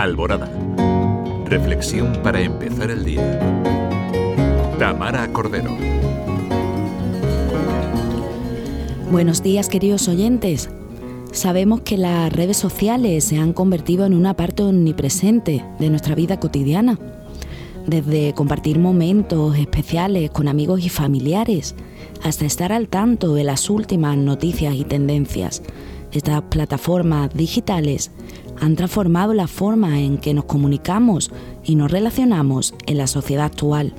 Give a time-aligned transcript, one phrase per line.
[0.00, 0.50] Alborada.
[1.44, 3.38] Reflexión para empezar el día.
[4.78, 5.76] Tamara Cordero.
[9.12, 10.70] Buenos días queridos oyentes.
[11.32, 16.40] Sabemos que las redes sociales se han convertido en una parte omnipresente de nuestra vida
[16.40, 16.98] cotidiana.
[17.86, 21.74] Desde compartir momentos especiales con amigos y familiares
[22.22, 25.62] hasta estar al tanto de las últimas noticias y tendencias.
[26.10, 28.10] Estas plataformas digitales
[28.60, 31.30] han transformado la forma en que nos comunicamos
[31.64, 33.94] y nos relacionamos en la sociedad actual.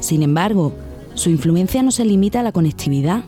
[0.00, 0.72] Sin embargo,
[1.14, 3.24] su influencia no se limita a la conectividad.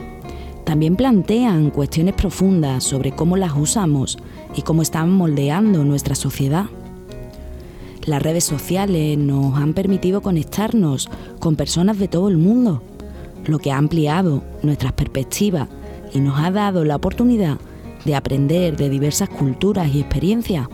[0.64, 4.18] También plantean cuestiones profundas sobre cómo las usamos
[4.54, 6.66] y cómo están moldeando nuestra sociedad.
[8.04, 12.82] Las redes sociales nos han permitido conectarnos con personas de todo el mundo,
[13.46, 15.68] lo que ha ampliado nuestras perspectivas
[16.12, 17.58] y nos ha dado la oportunidad
[18.04, 20.68] de aprender de diversas culturas y experiencias.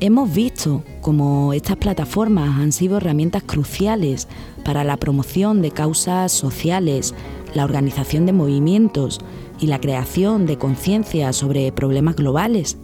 [0.00, 4.26] Hemos visto cómo estas plataformas han sido herramientas cruciales
[4.64, 7.14] para la promoción de causas sociales,
[7.54, 9.20] la organización de movimientos
[9.60, 12.78] y la creación de conciencia sobre problemas globales.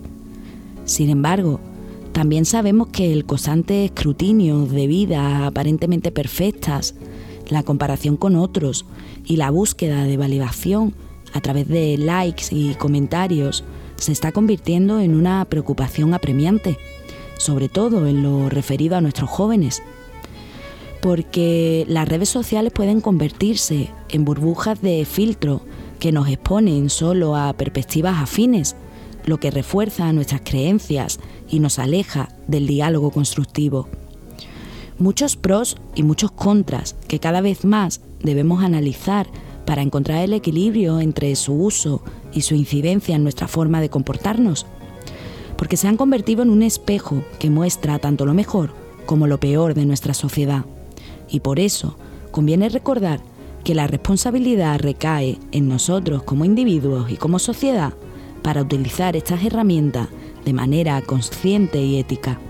[0.84, 1.58] Sin embargo,
[2.12, 6.94] también sabemos que el constante escrutinio de vidas aparentemente perfectas,
[7.48, 8.86] la comparación con otros
[9.24, 10.94] y la búsqueda de validación
[11.32, 13.64] a través de likes y comentarios
[13.96, 16.78] se está convirtiendo en una preocupación apremiante,
[17.36, 19.82] sobre todo en lo referido a nuestros jóvenes.
[21.00, 25.62] Porque las redes sociales pueden convertirse en burbujas de filtro
[25.98, 28.76] que nos exponen solo a perspectivas afines,
[29.24, 33.88] lo que refuerza nuestras creencias y nos aleja del diálogo constructivo.
[34.98, 39.28] Muchos pros y muchos contras que cada vez más debemos analizar
[39.68, 42.00] para encontrar el equilibrio entre su uso
[42.32, 44.64] y su incidencia en nuestra forma de comportarnos,
[45.58, 48.70] porque se han convertido en un espejo que muestra tanto lo mejor
[49.04, 50.64] como lo peor de nuestra sociedad.
[51.28, 51.98] Y por eso
[52.30, 53.20] conviene recordar
[53.62, 57.92] que la responsabilidad recae en nosotros como individuos y como sociedad
[58.40, 60.08] para utilizar estas herramientas
[60.46, 62.40] de manera consciente y ética.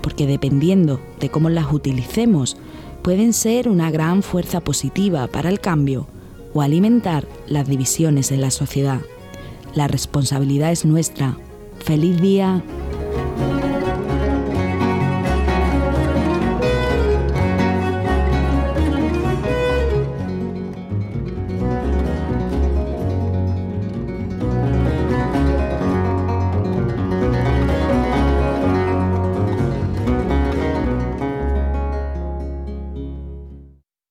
[0.00, 2.56] Porque dependiendo de cómo las utilicemos,
[3.02, 6.06] pueden ser una gran fuerza positiva para el cambio
[6.54, 9.00] o alimentar las divisiones en la sociedad.
[9.74, 11.36] La responsabilidad es nuestra.
[11.84, 12.62] Feliz día.